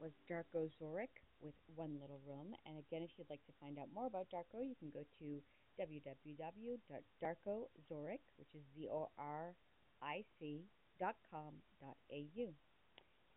Was 0.08 0.16
Darko 0.24 0.72
Zoric 0.80 1.12
with 1.44 1.52
One 1.76 2.00
Little 2.00 2.24
Room. 2.24 2.56
And 2.64 2.80
again, 2.80 3.04
if 3.04 3.12
you'd 3.20 3.28
like 3.28 3.44
to 3.44 3.52
find 3.60 3.76
out 3.76 3.92
more 3.92 4.08
about 4.08 4.32
Darko, 4.32 4.64
you 4.64 4.72
can 4.80 4.88
go 4.88 5.04
to 5.20 5.44
www.darkozoric, 5.76 8.24
which 8.40 8.48
is 8.56 8.64
Z 8.72 8.88
O 8.88 9.12
R 9.18 9.52
I 10.00 10.24
C 10.40 10.64
dot 10.98 11.14
com 11.28 11.60
dot 11.76 12.00
au. 12.08 12.48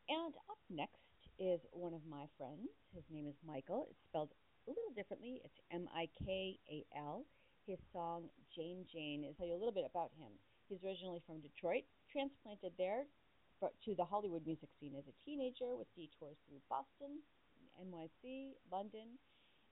And 0.08 0.34
up 0.48 0.64
next 0.72 1.04
is 1.36 1.60
one 1.76 1.94
of 1.94 2.08
my 2.08 2.24
friends. 2.40 2.72
His 2.96 3.04
name 3.12 3.28
is 3.28 3.36
Michael. 3.44 3.92
It's 3.92 4.00
spelled 4.08 4.32
a 4.68 4.70
little 4.72 4.92
differently. 4.96 5.42
It's 5.44 5.60
M 5.76 5.90
I 5.92 6.08
K 6.24 6.56
A 6.72 6.86
L. 6.96 7.26
His 7.68 7.80
song 7.92 8.32
Jane 8.56 8.88
Jane 8.88 9.28
is 9.28 9.36
tell 9.36 9.48
you 9.48 9.56
a 9.56 9.60
little 9.60 9.76
bit 9.76 9.84
about 9.84 10.12
him. 10.16 10.32
He's 10.70 10.80
originally 10.88 11.20
from 11.28 11.42
Detroit, 11.44 11.84
transplanted 12.08 12.72
there 12.80 13.04
to 13.62 13.94
the 13.94 14.10
Hollywood 14.10 14.42
music 14.42 14.74
scene 14.82 14.98
as 14.98 15.06
a 15.06 15.20
teenager 15.22 15.78
with 15.78 15.94
detours 15.94 16.42
through 16.50 16.66
Boston, 16.66 17.22
NYC, 17.78 18.58
London, 18.74 19.22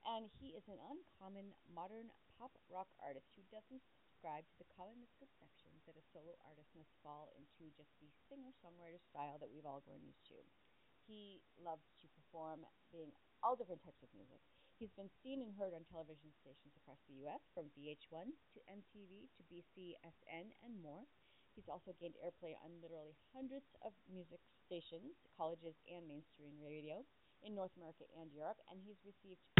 and 0.06 0.30
he 0.38 0.54
is 0.54 0.62
an 0.70 0.78
uncommon 0.78 1.50
modern 1.66 2.08
pop 2.38 2.54
rock 2.70 2.86
artist 3.02 3.34
who 3.34 3.42
doesn't 3.50 3.82
subscribe 3.82 4.46
to 4.46 4.58
the 4.62 4.70
common 4.78 4.96
misconceptions 5.02 5.82
that 5.84 5.98
a 5.98 6.08
solo 6.14 6.38
artist 6.46 6.70
must 6.78 6.94
fall 7.02 7.34
into 7.34 7.68
just 7.74 7.90
the 7.98 8.08
singer 8.30 8.54
songwriter 8.62 9.02
style 9.10 9.42
that 9.42 9.50
we've 9.50 9.66
all 9.66 9.82
grown 9.82 10.06
used 10.06 10.22
to. 10.30 10.38
He 11.04 11.42
loves 11.58 11.90
to 12.00 12.06
perform 12.14 12.62
being 12.94 13.10
all 13.42 13.58
different 13.58 13.82
types 13.82 14.06
of 14.06 14.14
music. 14.14 14.38
He's 14.78 14.94
been 14.94 15.12
seen 15.20 15.42
and 15.44 15.52
heard 15.58 15.76
on 15.76 15.84
television 15.90 16.32
stations 16.40 16.72
across 16.78 17.02
the 17.04 17.20
U.S., 17.26 17.44
from 17.52 17.68
VH1 17.76 18.32
to 18.32 18.58
MTV 18.64 19.28
to 19.36 19.42
BCSN 19.50 20.56
and 20.64 20.74
more. 20.80 21.04
He's 21.54 21.68
also 21.68 21.92
gained 22.00 22.14
airplay 22.24 22.56
on 22.64 22.80
literally 22.82 23.14
hundreds 23.34 23.66
of 23.84 23.92
music 24.08 24.40
stations, 24.66 25.14
colleges, 25.36 25.76
and 25.90 26.06
mainstream 26.08 26.56
radio 26.62 27.04
in 27.42 27.54
North 27.54 27.72
America 27.76 28.04
and 28.18 28.32
Europe, 28.32 28.58
and 28.70 28.80
he's 28.82 28.98
received. 29.04 29.59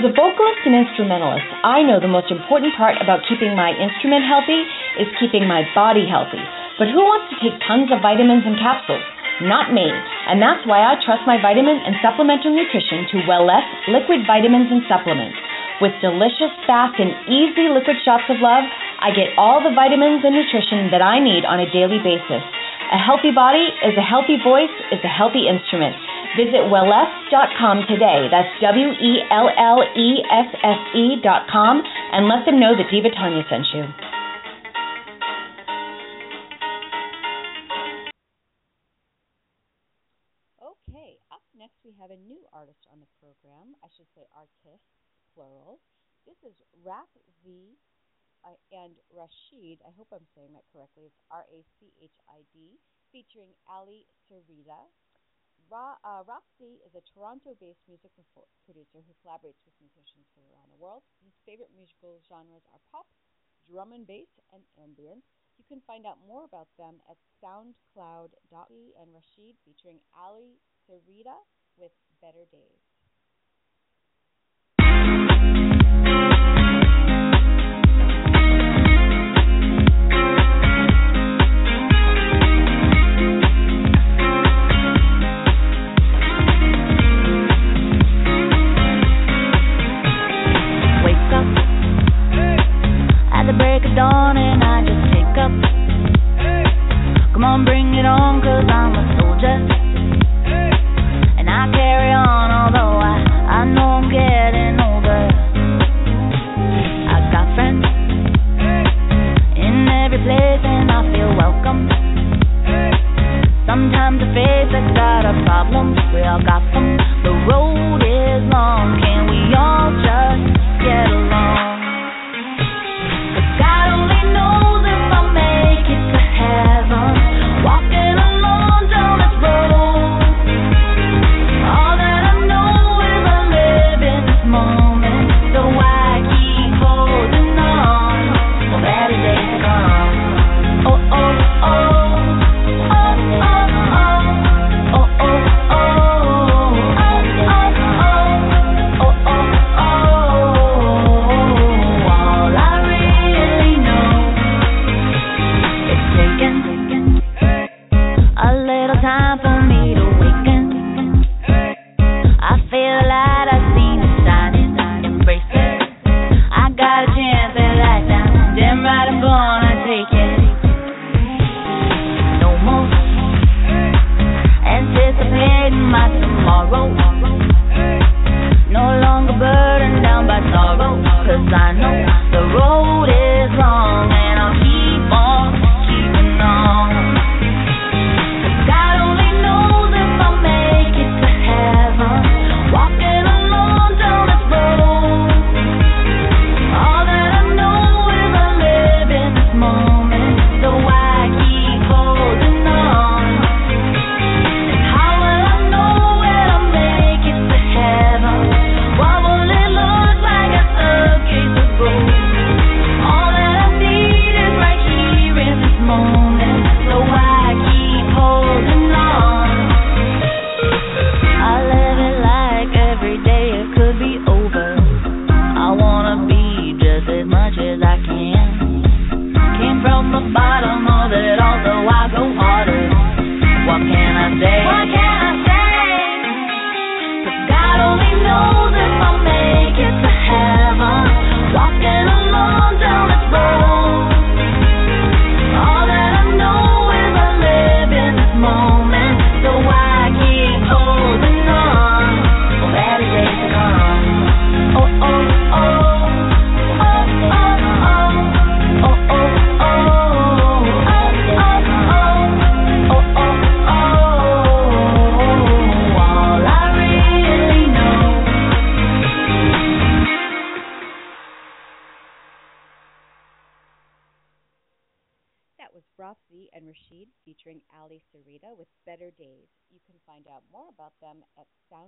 As 0.00 0.08
a 0.08 0.16
vocalist 0.16 0.64
and 0.64 0.72
instrumentalist, 0.72 1.44
I 1.60 1.84
know 1.84 2.00
the 2.00 2.08
most 2.08 2.32
important 2.32 2.72
part 2.72 2.96
about 3.04 3.20
keeping 3.28 3.52
my 3.52 3.68
instrument 3.76 4.24
healthy 4.24 4.64
is 4.96 5.12
keeping 5.20 5.44
my 5.44 5.60
body 5.76 6.08
healthy. 6.08 6.40
But 6.80 6.88
who 6.88 7.04
wants 7.04 7.28
to 7.28 7.36
take 7.44 7.60
tons 7.68 7.92
of 7.92 8.00
vitamins 8.00 8.48
and 8.48 8.56
capsules? 8.56 9.04
Not 9.44 9.76
me. 9.76 9.84
And 10.24 10.40
that's 10.40 10.64
why 10.64 10.88
I 10.88 10.96
trust 11.04 11.28
my 11.28 11.36
vitamin 11.36 11.84
and 11.84 12.00
supplemental 12.00 12.48
nutrition 12.48 13.12
to 13.12 13.28
Wellesse 13.28 13.92
liquid 13.92 14.24
vitamins 14.24 14.72
and 14.72 14.80
supplements. 14.88 15.36
With 15.84 15.92
delicious, 16.00 16.56
fast, 16.64 16.96
and 16.96 17.12
easy 17.28 17.68
liquid 17.68 18.00
shots 18.00 18.24
of 18.32 18.40
love, 18.40 18.64
I 19.04 19.12
get 19.12 19.36
all 19.36 19.60
the 19.60 19.76
vitamins 19.76 20.24
and 20.24 20.32
nutrition 20.32 20.88
that 20.96 21.04
I 21.04 21.20
need 21.20 21.44
on 21.44 21.60
a 21.60 21.68
daily 21.68 22.00
basis. 22.00 22.40
A 22.88 22.96
healthy 22.96 23.36
body 23.36 23.68
is 23.84 23.92
a 24.00 24.06
healthy 24.08 24.40
voice, 24.40 24.72
is 24.96 25.04
a 25.04 25.12
healthy 25.12 25.44
instrument. 25.44 25.92
Visit 26.38 26.70
wellesse.com 26.70 27.90
today. 27.90 28.30
That's 28.30 28.54
W 28.62 28.88
E 28.94 29.12
L 29.34 29.50
L 29.50 29.82
E 29.82 30.22
S 30.22 30.50
S 30.62 30.80
E.com 30.94 31.82
and 31.82 32.30
let 32.30 32.46
them 32.46 32.62
know 32.62 32.70
that 32.78 32.86
Diva 32.86 33.10
Taunia 33.10 33.42
sent 33.50 33.66
you. 33.74 33.82
Okay, 40.62 41.18
up 41.34 41.42
next 41.58 41.74
we 41.82 41.90
have 41.98 42.14
a 42.14 42.20
new 42.22 42.38
artist 42.54 42.78
on 42.94 43.02
the 43.02 43.10
program. 43.18 43.74
I 43.82 43.90
should 43.98 44.06
say 44.14 44.22
artist, 44.30 44.86
plural. 45.34 45.82
This 46.30 46.38
is 46.46 46.54
Raf 46.86 47.10
Z 47.42 47.74
uh, 48.46 48.54
and 48.70 48.94
Rachid. 49.10 49.82
I 49.82 49.90
hope 49.98 50.06
I'm 50.14 50.30
saying 50.38 50.54
that 50.54 50.62
correctly. 50.70 51.10
It's 51.10 51.20
R 51.26 51.42
A 51.50 51.58
C 51.82 51.90
H 51.98 52.14
I 52.30 52.46
D, 52.54 52.78
featuring 53.10 53.50
Ally 53.66 54.06
Sereda. 54.30 54.86
Ra, 55.70 55.94
uh, 56.02 56.26
Raf 56.26 56.42
Z 56.58 56.82
is 56.82 56.98
a 56.98 57.02
Toronto-based 57.14 57.86
music 57.86 58.10
pro- 58.34 58.50
producer 58.66 59.06
who 59.06 59.14
collaborates 59.22 59.62
with 59.62 59.78
musicians 59.78 60.26
from 60.34 60.42
around 60.50 60.66
the 60.74 60.82
world. 60.82 61.06
His 61.22 61.38
favorite 61.46 61.70
musical 61.70 62.18
genres 62.26 62.66
are 62.74 62.82
pop, 62.90 63.06
drum 63.70 63.94
and 63.94 64.02
bass, 64.02 64.26
and 64.50 64.66
ambient. 64.82 65.22
You 65.62 65.64
can 65.70 65.78
find 65.86 66.10
out 66.10 66.18
more 66.26 66.42
about 66.42 66.66
them 66.74 66.98
at 67.06 67.22
SoundCloud.e 67.38 68.82
and 68.98 69.14
Rachid 69.14 69.54
featuring 69.62 70.02
Ally 70.10 70.58
Sereda 70.82 71.38
with 71.78 71.94
Better 72.18 72.50
Days. 72.50 72.89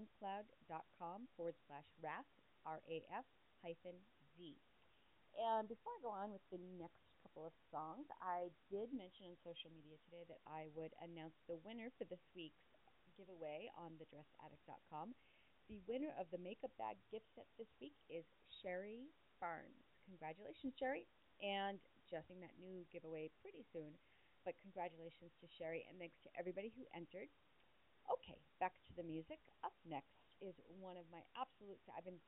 soundcloud.com 0.02 1.30
forward 1.36 1.54
slash 1.66 1.86
RAF, 2.02 2.26
R-A-F 2.66 3.26
hyphen 3.62 3.98
Z. 4.34 4.58
And 5.38 5.70
before 5.70 5.94
I 5.94 6.02
go 6.02 6.10
on 6.12 6.34
with 6.34 6.44
the 6.50 6.60
next 6.76 6.98
couple 7.22 7.46
of 7.46 7.54
songs, 7.70 8.10
I 8.18 8.50
did 8.68 8.90
mention 8.92 9.30
on 9.30 9.38
social 9.46 9.70
media 9.70 9.96
today 10.04 10.26
that 10.26 10.42
I 10.44 10.68
would 10.74 10.92
announce 11.00 11.38
the 11.46 11.56
winner 11.62 11.88
for 11.96 12.04
this 12.10 12.22
week's 12.34 12.66
giveaway 13.14 13.70
on 13.78 13.94
thedressaddict.com. 13.96 15.14
The 15.70 15.78
winner 15.86 16.10
of 16.18 16.26
the 16.34 16.42
makeup 16.42 16.74
bag 16.76 16.98
gift 17.14 17.30
set 17.38 17.46
this 17.56 17.70
week 17.78 17.94
is 18.10 18.26
Sherry 18.60 19.06
Barnes. 19.38 19.86
Congratulations, 20.10 20.74
Sherry. 20.76 21.06
And 21.40 21.78
just 22.10 22.28
in 22.28 22.42
that 22.42 22.58
new 22.60 22.84
giveaway 22.90 23.30
pretty 23.40 23.64
soon. 23.72 23.94
But 24.42 24.58
congratulations 24.60 25.30
to 25.38 25.46
Sherry 25.54 25.86
and 25.86 25.96
thanks 26.02 26.18
to 26.26 26.30
everybody 26.34 26.74
who 26.74 26.82
entered. 26.92 27.30
Okay, 28.10 28.38
back 28.58 28.74
to 28.88 28.92
the 28.94 29.06
music. 29.06 29.38
Up 29.62 29.74
next 29.86 30.18
is 30.42 30.58
one 30.80 30.98
of 30.98 31.06
my 31.10 31.22
absolute. 31.38 31.78
I've 31.94 32.06
been 32.06 32.20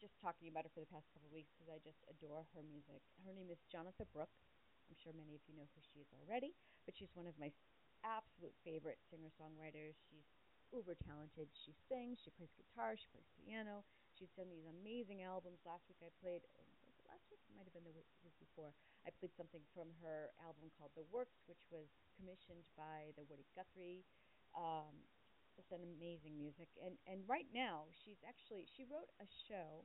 just 0.00 0.16
talking 0.20 0.48
about 0.48 0.64
her 0.64 0.72
for 0.72 0.80
the 0.80 0.88
past 0.88 1.08
couple 1.12 1.28
of 1.28 1.36
weeks 1.36 1.52
because 1.56 1.68
I 1.68 1.76
just 1.84 2.00
adore 2.08 2.48
her 2.56 2.64
music. 2.64 3.04
Her 3.24 3.36
name 3.36 3.52
is 3.52 3.60
Jonatha 3.68 4.08
Brooke. 4.16 4.32
I'm 4.88 4.96
sure 4.96 5.12
many 5.12 5.36
of 5.36 5.44
you 5.46 5.54
know 5.54 5.68
who 5.76 5.80
she 5.84 6.00
is 6.00 6.10
already, 6.24 6.56
but 6.88 6.96
she's 6.96 7.12
one 7.14 7.28
of 7.28 7.36
my 7.36 7.52
absolute 8.02 8.56
favorite 8.64 8.98
singer 9.12 9.30
songwriters. 9.36 9.94
She's 10.08 10.24
uber 10.72 10.96
talented. 11.04 11.52
She 11.52 11.76
sings, 11.86 12.18
she 12.24 12.32
plays 12.34 12.50
guitar, 12.56 12.96
she 12.96 13.06
plays 13.12 13.28
piano. 13.38 13.84
She's 14.16 14.32
done 14.34 14.48
these 14.50 14.66
amazing 14.66 15.22
albums. 15.22 15.62
Last 15.68 15.86
week 15.86 16.00
I 16.02 16.10
played, 16.18 16.42
oh, 16.58 16.70
it 17.00 17.08
last 17.08 17.24
week? 17.32 17.40
Might 17.56 17.64
have 17.64 17.76
been 17.76 17.86
the 17.86 17.96
week 17.96 18.36
before. 18.36 18.72
I 19.08 19.10
played 19.16 19.32
something 19.36 19.64
from 19.72 19.88
her 20.04 20.30
album 20.44 20.68
called 20.76 20.92
The 20.92 21.06
Works, 21.08 21.40
which 21.48 21.64
was 21.72 21.88
commissioned 22.16 22.64
by 22.76 23.16
the 23.16 23.24
Woody 23.26 23.48
Guthrie. 23.56 24.04
Um, 24.56 24.92
just 25.56 25.70
an 25.74 25.84
amazing 25.84 26.38
music. 26.38 26.70
And 26.80 26.96
and 27.06 27.22
right 27.28 27.48
now 27.52 27.90
she's 28.02 28.20
actually 28.24 28.64
she 28.64 28.86
wrote 28.88 29.10
a 29.20 29.28
show 29.48 29.84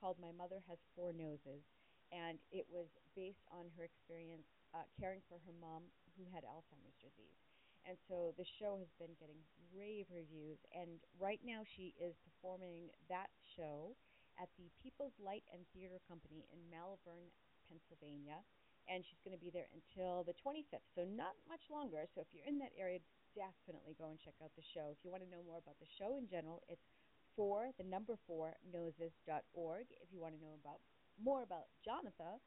called 0.00 0.16
My 0.16 0.32
Mother 0.32 0.64
Has 0.66 0.80
Four 0.96 1.12
Noses, 1.12 1.62
and 2.08 2.40
it 2.50 2.64
was 2.72 2.88
based 3.12 3.44
on 3.52 3.68
her 3.76 3.84
experience 3.84 4.48
uh, 4.72 4.86
caring 4.98 5.20
for 5.28 5.38
her 5.44 5.54
mom 5.60 5.90
who 6.16 6.24
had 6.30 6.46
Alzheimer's 6.46 6.96
disease. 7.02 7.40
And 7.88 7.96
so 8.08 8.36
the 8.36 8.44
show 8.60 8.76
has 8.76 8.92
been 9.00 9.16
getting 9.16 9.40
rave 9.72 10.08
reviews. 10.12 10.60
And 10.74 11.00
right 11.16 11.40
now 11.40 11.64
she 11.64 11.96
is 11.96 12.12
performing 12.20 12.92
that 13.08 13.32
show 13.56 13.96
at 14.36 14.52
the 14.60 14.68
People's 14.80 15.16
Light 15.20 15.44
and 15.52 15.64
Theater 15.72 16.00
Company 16.08 16.44
in 16.52 16.60
Malvern, 16.68 17.32
Pennsylvania. 17.68 18.44
And 18.88 19.04
she's 19.06 19.20
going 19.22 19.36
to 19.36 19.40
be 19.40 19.52
there 19.52 19.70
until 19.70 20.26
the 20.26 20.34
25th, 20.42 20.82
so 20.98 21.06
not 21.06 21.36
much 21.46 21.62
longer. 21.70 22.10
So 22.10 22.26
if 22.26 22.28
you're 22.34 22.48
in 22.48 22.58
that 22.58 22.74
area, 22.74 22.98
definitely 23.34 23.94
go 23.98 24.10
and 24.10 24.18
check 24.18 24.36
out 24.42 24.50
the 24.56 24.66
show. 24.74 24.90
If 24.92 25.00
you 25.04 25.10
want 25.10 25.22
to 25.22 25.30
know 25.30 25.42
more 25.46 25.58
about 25.58 25.78
the 25.78 25.90
show 25.98 26.18
in 26.18 26.26
general, 26.26 26.62
it's 26.68 26.84
for 27.38 27.70
the 27.78 27.86
number 27.86 28.18
four 28.26 28.58
noses.org. 28.66 29.86
If 30.02 30.08
you 30.10 30.20
want 30.20 30.34
to 30.34 30.42
know 30.42 30.58
about 30.58 30.82
more 31.20 31.42
about 31.42 31.70
Jonatha, 31.84 32.40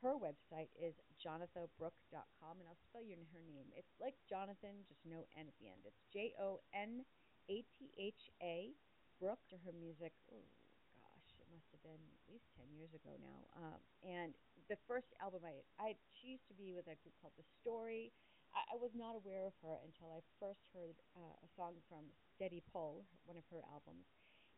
her 0.00 0.16
website 0.16 0.72
is 0.80 0.96
jonathabrooke.com, 1.20 2.54
and 2.56 2.64
I'll 2.64 2.80
spell 2.88 3.04
your, 3.04 3.20
her 3.20 3.44
name. 3.44 3.68
It's 3.76 3.92
like 4.00 4.16
Jonathan, 4.24 4.80
just 4.88 5.04
no 5.04 5.28
N 5.36 5.44
at 5.44 5.56
the 5.60 5.68
end. 5.68 5.84
It's 5.84 6.00
J 6.08 6.32
O 6.40 6.64
N 6.72 7.04
A 7.52 7.60
T 7.76 7.92
H 8.00 8.32
A 8.40 8.72
Brooke. 9.20 9.44
To 9.52 9.60
her 9.60 9.76
music, 9.76 10.16
oh 10.32 10.48
gosh, 10.96 11.28
it 11.36 11.44
must 11.52 11.68
have 11.76 11.84
been 11.84 12.00
at 12.00 12.24
least 12.32 12.48
ten 12.56 12.64
years 12.72 12.88
ago 12.96 13.12
now. 13.20 13.40
Um, 13.60 13.80
and 14.00 14.32
the 14.72 14.80
first 14.88 15.12
album 15.20 15.44
I, 15.44 15.60
I 15.76 15.88
she 16.16 16.32
used 16.32 16.48
to 16.48 16.56
be 16.56 16.72
with 16.72 16.88
a 16.88 16.96
group 17.04 17.12
called 17.20 17.36
The 17.36 17.44
Story. 17.60 18.08
I, 18.54 18.74
I 18.74 18.76
was 18.78 18.92
not 18.94 19.14
aware 19.16 19.46
of 19.46 19.54
her 19.62 19.78
until 19.84 20.10
I 20.14 20.20
first 20.38 20.62
heard 20.74 20.96
uh, 21.16 21.34
a 21.42 21.48
song 21.56 21.78
from 21.88 22.10
Steady 22.36 22.62
Pull, 22.72 23.04
one 23.26 23.36
of 23.36 23.44
her 23.50 23.62
albums 23.72 24.06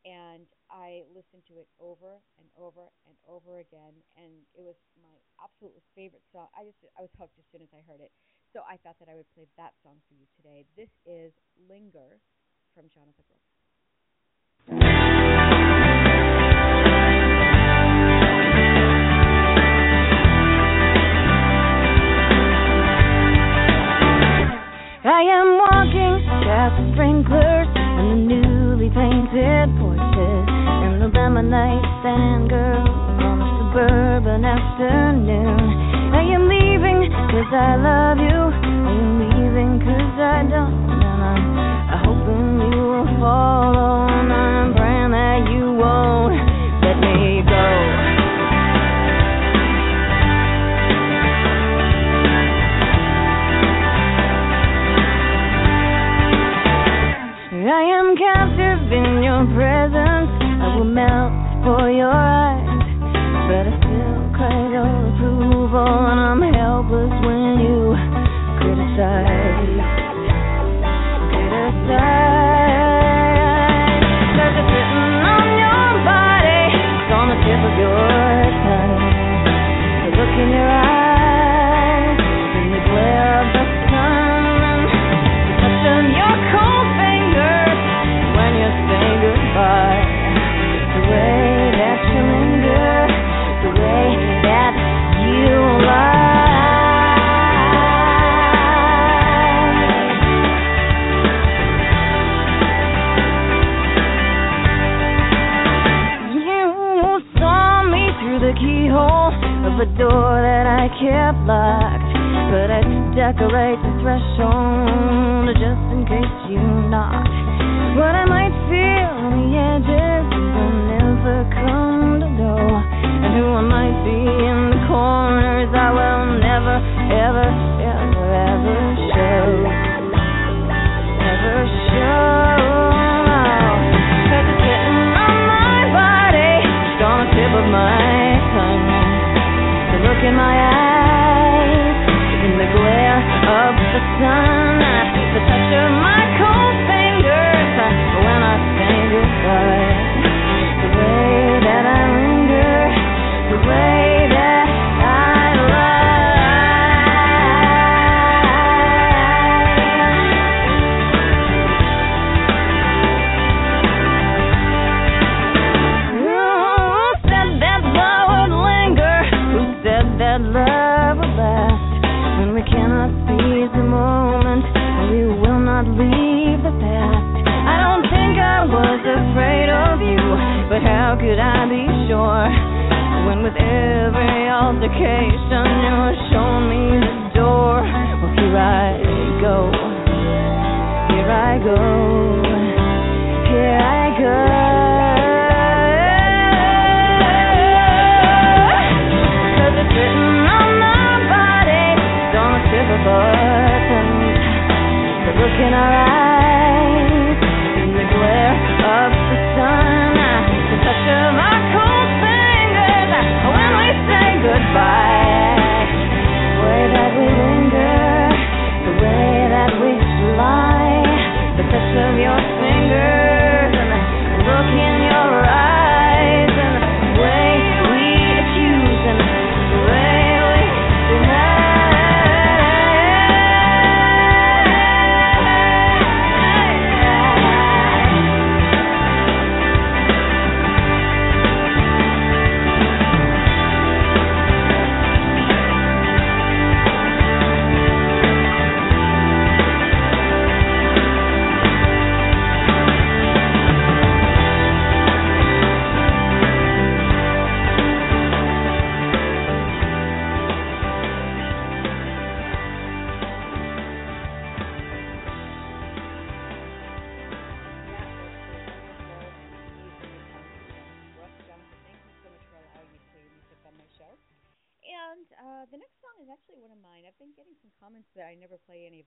and 0.05 0.46
I 0.70 1.07
listened 1.14 1.46
to 1.46 1.62
it 1.62 1.70
over 1.78 2.18
and 2.38 2.48
over 2.59 2.90
and 3.07 3.14
over 3.28 3.59
again, 3.62 3.94
and 4.18 4.42
it 4.55 4.62
was 4.62 4.74
my 4.98 5.14
absolute 5.38 5.78
favorite 5.94 6.26
song. 6.35 6.50
I 6.59 6.66
just 6.66 6.83
I 6.98 7.02
was 7.07 7.14
hooked 7.18 7.38
as 7.38 7.46
soon 7.55 7.62
as 7.62 7.70
I 7.70 7.87
heard 7.87 8.02
it, 8.02 8.11
so 8.52 8.66
I 8.66 8.78
thought 8.83 8.98
that 8.98 9.09
I 9.09 9.14
would 9.14 9.31
play 9.35 9.46
that 9.57 9.78
song 9.83 10.02
for 10.11 10.14
you 10.18 10.26
today. 10.35 10.66
This 10.74 10.90
is 11.07 11.33
"Linger" 11.55 12.18
from 12.74 12.90
Jonatha 12.90 13.22
Brooke. 13.31 13.52
The 26.70 26.85
sprinklers 26.94 27.68
and 27.75 28.31
the 28.31 28.38
newly 28.38 28.88
painted 28.90 29.66
porches 29.83 30.46
and 30.46 31.03
the 31.03 31.09
lemonade 31.11 31.87
stand 32.01 32.48
girl 32.51 32.87
on 32.87 33.42
a 33.42 33.48
suburban 33.59 34.44
afternoon. 34.44 35.59
I 36.14 36.22
am 36.22 36.46
leaving 36.46 37.11
'cause 37.11 37.53
I 37.53 37.77
love 37.77 37.91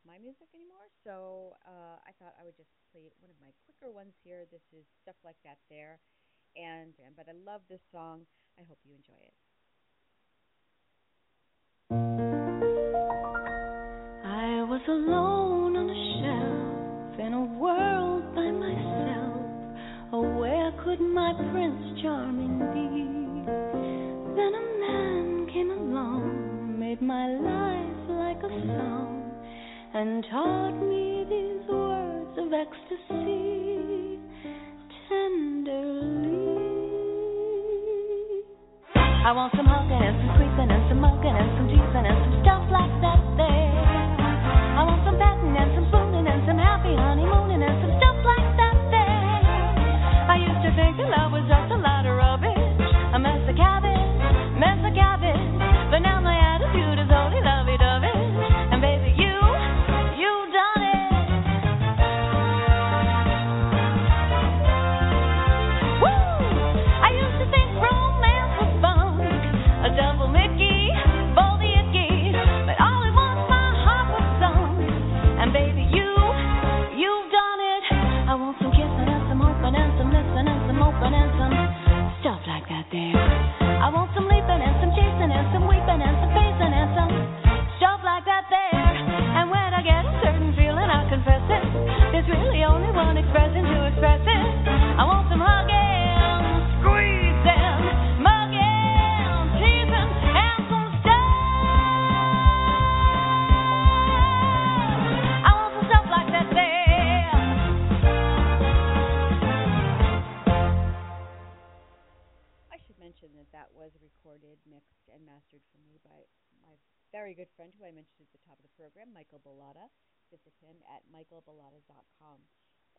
my 0.03 0.19
music 0.19 0.51
anymore, 0.51 0.91
so 1.07 1.55
uh, 1.63 1.95
I 2.03 2.11
thought 2.19 2.35
I 2.35 2.43
would 2.43 2.57
just 2.57 2.73
play 2.91 3.07
one 3.23 3.31
of 3.31 3.37
my 3.39 3.55
quicker 3.63 3.93
ones 3.93 4.11
here. 4.27 4.43
This 4.51 4.65
is 4.75 4.83
stuff 5.05 5.15
like 5.23 5.39
that 5.47 5.57
there, 5.69 5.99
and 6.59 6.91
but 7.15 7.31
I 7.31 7.35
love 7.47 7.61
this 7.69 7.79
song. 7.95 8.27
I 8.59 8.63
hope 8.67 8.79
you 8.83 8.91
enjoy 8.91 9.21
it. 9.23 9.35
I 14.25 14.63
was 14.67 14.81
alone 14.87 15.77
on 15.77 15.87
a 15.87 15.99
shelf 16.19 17.19
in 17.19 17.31
a 17.33 17.45
world 17.55 18.25
by 18.35 18.51
myself. 18.51 19.45
Oh, 20.11 20.25
where 20.39 20.71
could 20.83 20.99
my 20.99 21.33
Prince 21.51 22.01
Charming 22.01 22.59
be? 22.73 22.89
Then 24.35 24.51
a 24.51 24.65
man 24.83 25.47
came 25.53 25.71
along, 25.71 26.79
made 26.79 27.01
my 27.01 27.27
life 27.27 28.09
like 28.09 28.43
a 28.43 28.49
song, 28.67 29.14
and 29.95 30.25
taught 30.29 30.75
me 30.91 31.23
these 31.23 31.63
words 31.71 32.35
of 32.35 32.51
ecstasy 32.51 34.19
tenderly. 35.07 36.35
I 39.23 39.31
want 39.31 39.55
some 39.55 39.63
hugging 39.63 39.95
and 39.95 40.19
some 40.19 40.35
creeping 40.35 40.67
and 40.67 40.83
some 40.91 40.99
mugging 40.99 41.31
and 41.31 41.47
some 41.55 41.71
teasing 41.71 42.05
and 42.11 42.17
some 42.27 42.35
stuff 42.43 42.67
like 42.75 42.91
that 43.07 43.23
there. 43.39 43.71
I 44.75 44.83
want 44.83 44.99
some 45.07 45.15
patting 45.15 45.55
and 45.55 45.71
some 45.79 45.87
spooning 45.87 46.27
and 46.27 46.43
some 46.43 46.59
happy 46.59 46.91
honeymooning 46.91 47.63
and 47.63 47.75
some 47.79 47.95
stuff 47.95 48.19
like 48.27 48.51
that 48.59 48.75
there. 48.91 50.27
I 50.27 50.35
used 50.43 50.59
to 50.59 50.75
think 50.75 50.99
that 50.99 51.07
love 51.07 51.31
was 51.31 51.47
just 51.47 51.71
a 51.71 51.79
lot 51.79 52.03
of 52.03 52.24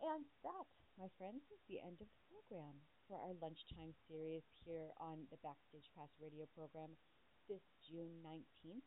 And 0.07 0.23
that, 0.47 0.71
my 0.95 1.11
friends, 1.19 1.51
is 1.51 1.59
the 1.67 1.83
end 1.83 1.99
of 1.99 2.07
the 2.07 2.23
program 2.31 2.79
for 3.11 3.19
our 3.19 3.35
lunchtime 3.43 3.91
series 4.07 4.47
here 4.63 4.95
on 5.03 5.27
the 5.35 5.41
Backstage 5.43 5.91
Pass 5.99 6.15
radio 6.23 6.47
program 6.55 6.95
this 7.51 7.67
June 7.83 8.23
19th. 8.23 8.87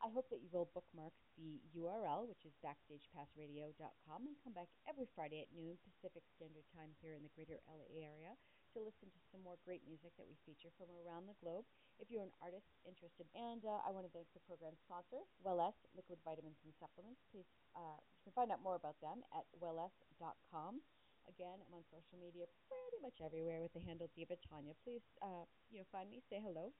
I 0.00 0.08
hope 0.08 0.32
that 0.32 0.40
you 0.40 0.48
will 0.48 0.72
bookmark 0.72 1.12
the 1.36 1.60
URL, 1.76 2.24
which 2.24 2.48
is 2.48 2.56
backstagepassradio.com, 2.64 4.20
and 4.24 4.40
come 4.40 4.56
back 4.56 4.72
every 4.88 5.04
Friday 5.12 5.44
at 5.44 5.52
noon 5.52 5.76
Pacific 5.84 6.24
Standard 6.32 6.64
Time 6.72 6.96
here 7.04 7.12
in 7.12 7.20
the 7.20 7.34
greater 7.36 7.60
LA 7.68 8.00
area 8.00 8.32
to 8.74 8.82
listen 8.82 9.06
to 9.06 9.22
some 9.30 9.38
more 9.46 9.54
great 9.62 9.86
music 9.86 10.10
that 10.18 10.26
we 10.26 10.34
feature 10.42 10.74
from 10.74 10.90
around 11.06 11.30
the 11.30 11.38
globe. 11.38 11.62
If 12.02 12.10
you're 12.10 12.26
an 12.26 12.34
artist 12.42 12.66
interested, 12.82 13.30
and 13.38 13.62
uh, 13.62 13.86
I 13.86 13.94
want 13.94 14.02
to 14.02 14.10
thank 14.10 14.26
the 14.34 14.42
program 14.50 14.74
sponsor, 14.82 15.22
Wellesse 15.46 15.78
Liquid 15.94 16.18
Vitamins 16.26 16.58
and 16.66 16.74
Supplements. 16.82 17.22
Please, 17.30 17.46
uh, 17.78 18.02
you 18.18 18.20
can 18.26 18.34
find 18.34 18.50
out 18.50 18.66
more 18.66 18.74
about 18.74 18.98
them 18.98 19.22
at 19.30 19.46
wellesse.com. 19.62 20.82
Again, 21.30 21.62
I'm 21.62 21.78
on 21.78 21.86
social 21.88 22.18
media 22.18 22.50
pretty 22.66 22.98
much 22.98 23.22
everywhere 23.22 23.62
with 23.62 23.70
the 23.78 23.84
handle 23.86 24.10
Diva 24.18 24.34
Taunia. 24.42 24.74
Please, 24.82 25.06
uh, 25.22 25.46
you 25.70 25.78
know, 25.78 25.86
find 25.94 26.10
me, 26.10 26.18
say 26.26 26.42
hello. 26.42 26.74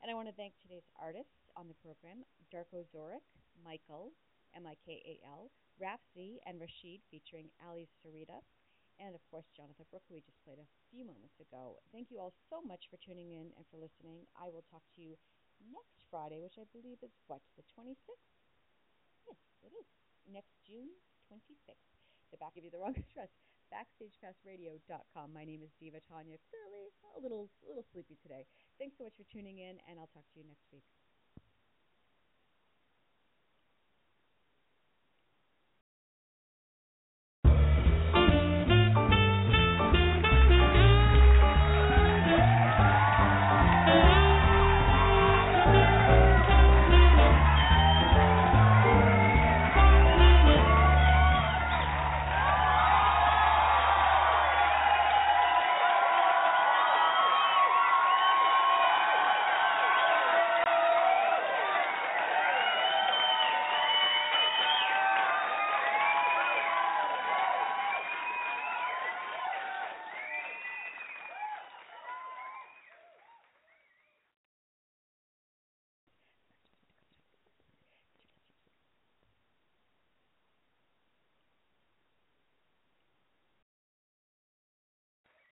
And 0.00 0.08
I 0.08 0.14
want 0.14 0.30
to 0.30 0.36
thank 0.38 0.54
today's 0.62 0.86
artists 0.96 1.50
on 1.58 1.66
the 1.66 1.76
program, 1.82 2.22
Darko 2.54 2.86
Zoric, 2.94 3.26
Mikal, 3.66 4.14
M-I-K-A-L, 4.54 5.50
Raf 5.82 6.00
Z, 6.14 6.38
and 6.46 6.62
Rachid 6.62 7.02
featuring 7.10 7.50
Ally 7.60 7.90
Sereda, 8.00 8.38
and 9.00 9.16
of 9.16 9.24
course 9.32 9.48
Jonatha 9.56 9.88
Brooke, 9.88 10.06
we 10.12 10.20
just 10.20 10.38
played 10.44 10.60
a 10.60 10.68
few 10.92 11.02
moments 11.08 11.40
ago. 11.40 11.80
Thank 11.90 12.12
you 12.12 12.20
all 12.20 12.32
so 12.52 12.60
much 12.60 12.86
for 12.92 13.00
tuning 13.00 13.32
in 13.32 13.50
and 13.56 13.64
for 13.72 13.80
listening. 13.80 14.28
I 14.36 14.52
will 14.52 14.64
talk 14.68 14.84
to 14.96 15.00
you 15.00 15.16
next 15.58 16.04
Friday, 16.12 16.38
which 16.38 16.60
I 16.60 16.68
believe 16.70 17.00
is 17.00 17.16
what, 17.26 17.40
the 17.56 17.64
26th? 17.72 18.28
Yes, 19.24 19.40
it 19.64 19.72
is. 19.72 19.88
Next 20.28 20.60
June 20.68 20.92
26th. 21.32 21.88
The 22.30 22.38
back 22.38 22.54
give 22.54 22.64
you 22.64 22.70
the 22.70 22.78
wrong 22.78 22.94
address. 23.10 23.32
BackstagePassRadio.com. 23.72 25.32
My 25.32 25.44
name 25.44 25.62
is 25.62 25.70
Diva 25.80 25.98
Taunia. 26.04 26.38
Clearly 26.50 26.90
a 27.16 27.20
little 27.20 27.48
a 27.64 27.68
little 27.70 27.86
sleepy 27.92 28.18
today. 28.22 28.46
Thanks 28.78 28.98
so 28.98 29.04
much 29.04 29.14
for 29.16 29.24
tuning 29.32 29.58
in, 29.58 29.78
and 29.88 29.98
I'll 29.98 30.10
talk 30.10 30.26
to 30.34 30.38
you 30.38 30.46
next 30.46 30.66
week. 30.72 30.99